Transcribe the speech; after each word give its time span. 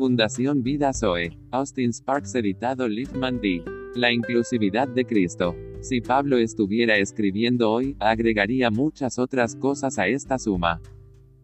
Fundación 0.00 0.62
Vida 0.62 0.94
Zoe. 0.94 1.36
Austin 1.50 1.92
Sparks 1.92 2.34
editado 2.34 2.88
Liefman 2.88 3.38
D. 3.38 3.62
La 3.94 4.10
inclusividad 4.10 4.88
de 4.88 5.04
Cristo. 5.04 5.54
Si 5.82 6.00
Pablo 6.00 6.38
estuviera 6.38 6.96
escribiendo 6.96 7.70
hoy, 7.70 7.96
agregaría 8.00 8.70
muchas 8.70 9.18
otras 9.18 9.56
cosas 9.56 9.98
a 9.98 10.08
esta 10.08 10.38
suma. 10.38 10.80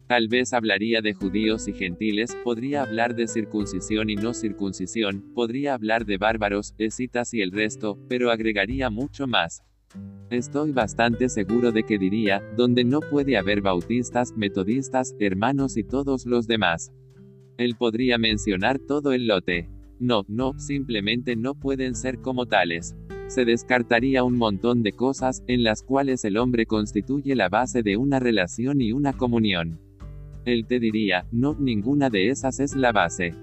Tal 0.07 0.29
vez 0.29 0.55
hablaría 0.55 1.03
de 1.03 1.13
judíos 1.13 1.69
y 1.69 1.75
gentiles, 1.75 2.35
podría 2.45 2.85
hablar 2.85 3.15
de 3.15 3.27
circuncisión 3.27 4.09
y 4.09 4.17
no 4.17 4.33
circuncisión, 4.33 5.35
podría 5.35 5.75
hablar 5.75 6.07
de 6.07 6.17
bárbaros, 6.17 6.75
escitas 6.79 7.35
y 7.35 7.43
el 7.43 7.53
resto, 7.53 7.99
pero 8.09 8.31
agregaría 8.31 8.89
mucho 8.89 9.27
más. 9.27 9.61
Estoy 10.31 10.73
bastante 10.73 11.29
seguro 11.29 11.73
de 11.73 11.83
que 11.83 11.99
diría, 11.99 12.41
donde 12.57 12.85
no 12.85 13.01
puede 13.01 13.37
haber 13.37 13.61
bautistas, 13.61 14.33
metodistas, 14.35 15.15
hermanos 15.21 15.77
y 15.77 15.85
todos 15.85 16.25
los 16.25 16.47
demás. 16.47 16.91
Él 17.59 17.77
podría 17.77 18.19
mencionar 18.19 18.79
todo 18.79 19.13
el 19.13 19.27
lote. 19.27 19.69
No, 19.99 20.25
no, 20.29 20.59
simplemente 20.59 21.37
no 21.37 21.55
pueden 21.55 21.95
ser 21.95 22.21
como 22.21 22.47
tales. 22.47 22.95
Se 23.29 23.45
descartaría 23.45 24.25
un 24.25 24.37
montón 24.37 24.83
de 24.83 24.93
cosas, 24.93 25.43
en 25.47 25.65
las 25.65 25.83
cuales 25.83 26.25
el 26.25 26.37
hombre 26.37 26.67
constituye 26.67 27.35
la 27.35 27.49
base 27.49 27.83
de 27.83 27.97
una 27.97 28.21
relación 28.21 28.81
y 28.81 28.93
una 28.93 29.15
comunión. 29.15 29.81
Él 30.45 30.67
te 30.67 30.79
diría, 30.79 31.27
no, 31.33 31.57
ninguna 31.59 32.09
de 32.09 32.29
esas 32.29 32.61
es 32.61 32.77
la 32.77 32.93
base. 32.93 33.35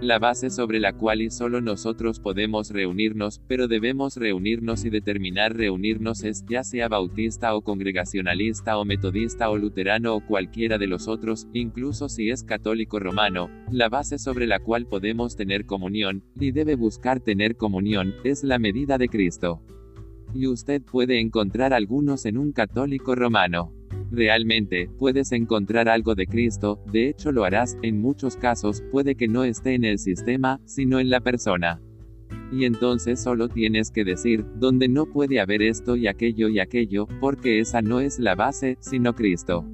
La 0.00 0.18
base 0.18 0.50
sobre 0.50 0.80
la 0.80 0.92
cual 0.92 1.22
y 1.22 1.30
solo 1.30 1.60
nosotros 1.60 2.20
podemos 2.20 2.70
reunirnos, 2.70 3.40
pero 3.46 3.68
debemos 3.68 4.16
reunirnos 4.16 4.84
y 4.84 4.90
determinar 4.90 5.56
reunirnos 5.56 6.24
es, 6.24 6.44
ya 6.46 6.62
sea 6.62 6.88
bautista 6.88 7.54
o 7.54 7.62
congregacionalista 7.62 8.76
o 8.76 8.84
metodista 8.84 9.48
o 9.48 9.56
luterano 9.56 10.14
o 10.14 10.20
cualquiera 10.20 10.76
de 10.76 10.88
los 10.88 11.08
otros, 11.08 11.48
incluso 11.54 12.08
si 12.08 12.28
es 12.30 12.42
católico 12.42 12.98
romano, 12.98 13.48
la 13.70 13.88
base 13.88 14.18
sobre 14.18 14.46
la 14.46 14.58
cual 14.58 14.86
podemos 14.86 15.36
tener 15.36 15.64
comunión, 15.64 16.22
y 16.38 16.50
debe 16.50 16.74
buscar 16.74 17.20
tener 17.20 17.56
comunión, 17.56 18.14
es 18.24 18.44
la 18.44 18.58
medida 18.58 18.98
de 18.98 19.08
Cristo. 19.08 19.62
Y 20.34 20.48
usted 20.48 20.82
puede 20.82 21.20
encontrar 21.20 21.72
algunos 21.72 22.26
en 22.26 22.36
un 22.36 22.52
católico 22.52 23.14
romano. 23.14 23.72
Realmente, 24.14 24.88
puedes 24.96 25.32
encontrar 25.32 25.88
algo 25.88 26.14
de 26.14 26.28
Cristo, 26.28 26.80
de 26.92 27.08
hecho 27.08 27.32
lo 27.32 27.42
harás, 27.42 27.76
en 27.82 28.00
muchos 28.00 28.36
casos, 28.36 28.80
puede 28.92 29.16
que 29.16 29.26
no 29.26 29.42
esté 29.42 29.74
en 29.74 29.84
el 29.84 29.98
sistema, 29.98 30.60
sino 30.66 31.00
en 31.00 31.10
la 31.10 31.20
persona. 31.20 31.80
Y 32.52 32.64
entonces 32.64 33.20
solo 33.20 33.48
tienes 33.48 33.90
que 33.90 34.04
decir, 34.04 34.44
donde 34.54 34.86
no 34.86 35.06
puede 35.06 35.40
haber 35.40 35.62
esto 35.62 35.96
y 35.96 36.06
aquello 36.06 36.48
y 36.48 36.60
aquello, 36.60 37.08
porque 37.20 37.58
esa 37.58 37.82
no 37.82 37.98
es 37.98 38.20
la 38.20 38.36
base, 38.36 38.76
sino 38.78 39.16
Cristo. 39.16 39.64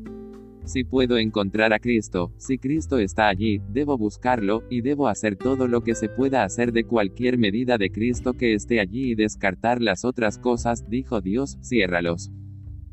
Si 0.65 0.85
puedo 0.85 1.19
encontrar 1.19 1.75
a 1.75 1.79
Cristo, 1.79 2.33
si 2.39 2.57
Cristo 2.57 2.97
está 2.97 3.29
allí, 3.29 3.61
debo 3.69 3.99
buscarlo, 3.99 4.63
y 4.71 4.81
debo 4.81 5.09
hacer 5.09 5.37
todo 5.37 5.69
lo 5.69 5.83
que 5.83 5.95
se 5.95 6.09
pueda 6.09 6.45
hacer 6.45 6.73
de 6.73 6.85
cualquier 6.85 7.37
medida 7.37 7.77
de 7.77 7.91
Cristo 7.91 8.33
que 8.33 8.55
esté 8.55 8.81
allí 8.81 9.11
y 9.11 9.15
descartar 9.15 9.83
las 9.83 10.07
otras 10.07 10.39
cosas, 10.39 10.89
dijo 10.89 11.21
Dios, 11.21 11.59
ciérralos. 11.63 12.31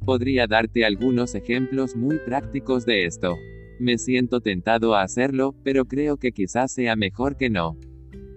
Podría 0.07 0.47
darte 0.47 0.85
algunos 0.85 1.35
ejemplos 1.35 1.97
muy 1.97 2.17
prácticos 2.19 2.85
de 2.85 3.03
esto. 3.03 3.35
Me 3.77 3.97
siento 3.97 4.39
tentado 4.39 4.95
a 4.95 5.01
hacerlo, 5.01 5.53
pero 5.65 5.83
creo 5.83 6.15
que 6.15 6.31
quizás 6.31 6.71
sea 6.71 6.95
mejor 6.95 7.35
que 7.35 7.49
no. 7.49 7.77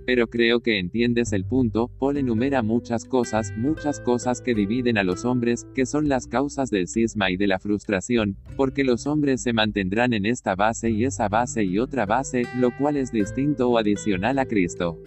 Pero 0.05 0.27
creo 0.27 0.59
que 0.63 0.81
entiendes 0.81 1.33
el 1.33 1.45
punto, 1.45 1.89
Paul 2.01 2.17
enumera 2.17 2.65
muchas 2.65 3.05
cosas, 3.05 3.53
muchas 3.57 4.01
cosas 4.01 4.43
que 4.43 4.57
dividen 4.57 4.99
a 4.99 5.05
los 5.05 5.25
hombres, 5.25 5.65
que 5.73 5.87
son 5.87 6.09
las 6.09 6.27
causas 6.27 6.71
del 6.71 6.89
cisma 6.89 7.31
y 7.31 7.37
de 7.37 7.47
la 7.47 7.61
frustración, 7.61 8.37
porque 8.57 8.83
los 8.83 9.07
hombres 9.07 9.41
se 9.41 9.53
mantendrán 9.53 10.13
en 10.13 10.27
esta 10.27 10.57
base 10.57 10.91
y 10.91 11.05
esa 11.05 11.29
base 11.29 11.63
y 11.63 11.79
otra 11.79 12.05
base, 12.05 12.47
lo 12.59 12.77
cual 12.77 12.97
es 12.97 13.13
distinto 13.13 13.71
o 13.71 13.79
adicional 13.79 14.41
a 14.41 14.47
Cristo. 14.47 14.99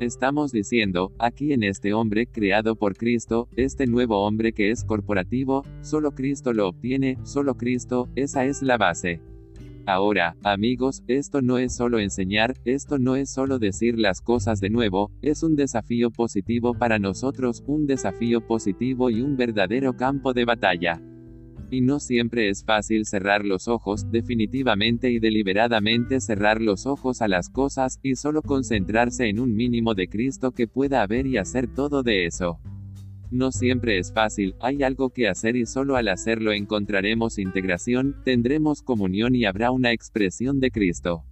Estamos 0.00 0.50
diciendo, 0.50 1.12
aquí 1.18 1.52
en 1.52 1.62
este 1.62 1.92
hombre 1.92 2.26
creado 2.26 2.74
por 2.74 2.96
Cristo, 2.96 3.48
este 3.54 3.86
nuevo 3.86 4.24
hombre 4.24 4.54
que 4.54 4.70
es 4.70 4.82
corporativo, 4.82 5.62
solo 5.82 6.12
Cristo 6.12 6.54
lo 6.54 6.68
obtiene, 6.68 7.18
solo 7.22 7.58
Cristo, 7.58 8.08
esa 8.16 8.46
es 8.46 8.62
la 8.62 8.78
base. 8.78 9.20
Ahora, 9.84 10.36
amigos, 10.42 11.02
esto 11.06 11.42
no 11.42 11.58
es 11.58 11.76
solo 11.76 11.98
enseñar, 11.98 12.54
esto 12.64 12.98
no 12.98 13.14
es 13.14 13.28
solo 13.28 13.58
decir 13.58 13.98
las 13.98 14.22
cosas 14.22 14.58
de 14.60 14.70
nuevo, 14.70 15.10
es 15.20 15.42
un 15.42 15.54
desafío 15.54 16.10
positivo 16.10 16.72
para 16.72 16.98
nosotros, 16.98 17.62
un 17.66 17.86
desafío 17.86 18.40
positivo 18.40 19.10
y 19.10 19.20
un 19.20 19.36
verdadero 19.36 19.98
campo 19.98 20.32
de 20.32 20.46
batalla. 20.46 21.02
Y 21.72 21.82
no 21.82 22.00
siempre 22.00 22.48
es 22.48 22.64
fácil 22.64 23.06
cerrar 23.06 23.44
los 23.44 23.68
ojos, 23.68 24.10
definitivamente 24.10 25.10
y 25.10 25.20
deliberadamente 25.20 26.20
cerrar 26.20 26.60
los 26.60 26.84
ojos 26.84 27.22
a 27.22 27.28
las 27.28 27.48
cosas, 27.48 28.00
y 28.02 28.16
solo 28.16 28.42
concentrarse 28.42 29.28
en 29.28 29.38
un 29.38 29.54
mínimo 29.54 29.94
de 29.94 30.08
Cristo 30.08 30.50
que 30.50 30.66
pueda 30.66 31.02
haber 31.02 31.28
y 31.28 31.36
hacer 31.36 31.72
todo 31.72 32.02
de 32.02 32.26
eso. 32.26 32.58
No 33.30 33.52
siempre 33.52 33.98
es 33.98 34.12
fácil, 34.12 34.56
hay 34.58 34.82
algo 34.82 35.10
que 35.10 35.28
hacer 35.28 35.54
y 35.54 35.64
solo 35.64 35.94
al 35.94 36.08
hacerlo 36.08 36.50
encontraremos 36.50 37.38
integración, 37.38 38.16
tendremos 38.24 38.82
comunión 38.82 39.36
y 39.36 39.44
habrá 39.44 39.70
una 39.70 39.92
expresión 39.92 40.58
de 40.58 40.72
Cristo. 40.72 41.22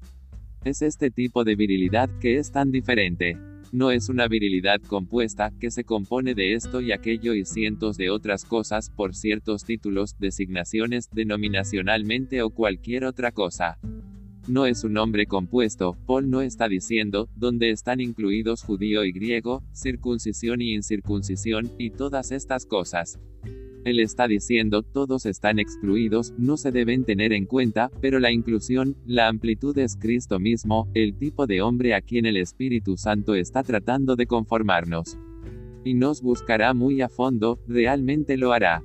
Es 0.63 0.83
este 0.83 1.11
tipo 1.11 1.43
de 1.43 1.57
virilidad 1.57 2.09
que 2.21 2.39
es 2.39 2.53
tan 2.53 2.71
diferente. 2.71 3.37
No 3.71 3.91
es 3.91 4.09
una 4.09 4.29
virilidad 4.29 4.81
compuesta, 4.81 5.53
que 5.61 5.71
se 5.71 5.85
compone 5.85 6.35
de 6.35 6.55
esto 6.55 6.81
y 6.81 6.93
aquello 6.93 7.35
y 7.35 7.45
cientos 7.45 7.99
de 7.99 8.09
otras 8.09 8.47
cosas, 8.47 8.91
por 8.91 9.15
ciertos 9.15 9.65
títulos, 9.65 10.19
designaciones, 10.19 11.11
denominacionalmente 11.13 12.41
o 12.43 12.49
cualquier 12.49 13.05
otra 13.05 13.31
cosa. 13.31 13.79
No 14.47 14.65
es 14.65 14.85
un 14.85 14.97
hombre 14.97 15.27
compuesto, 15.27 15.99
Paul 16.07 16.31
no 16.31 16.41
está 16.41 16.69
diciendo, 16.69 17.29
donde 17.37 17.71
están 17.71 18.01
incluidos 18.01 18.63
judío 18.63 19.05
y 19.05 19.13
griego, 19.13 19.63
circuncisión 19.75 20.63
y 20.63 20.73
incircuncisión, 20.73 21.71
y 21.77 21.91
todas 21.91 22.33
estas 22.33 22.65
cosas. 22.65 23.19
Él 23.85 24.01
está 24.01 24.29
diciendo, 24.29 24.83
todos 24.83 25.27
están 25.27 25.59
excluidos, 25.59 26.35
no 26.37 26.57
se 26.57 26.73
deben 26.73 27.05
tener 27.05 27.33
en 27.33 27.47
cuenta, 27.47 27.91
pero 28.01 28.19
la 28.19 28.33
inclusión, 28.33 28.97
la 29.07 29.29
amplitud 29.29 29.77
es 29.79 29.97
Cristo 29.97 30.39
mismo, 30.39 30.89
el 30.95 31.17
tipo 31.17 31.47
de 31.47 31.63
hombre 31.63 31.95
a 31.95 32.01
quien 32.01 32.27
el 32.27 32.37
Espíritu 32.37 32.97
Santo 32.97 33.35
está 33.35 33.63
tratando 33.63 34.17
de 34.17 34.27
conformarnos. 34.27 35.19
Y 35.85 35.95
nos 35.95 36.23
buscará 36.23 36.75
muy 36.75 37.01
a 37.01 37.09
fondo, 37.09 37.61
realmente 37.67 38.37
lo 38.37 38.53
hará. 38.53 38.83